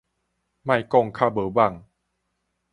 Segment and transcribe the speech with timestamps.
[0.03, 0.11] 莫講較
[1.29, 1.83] 無魍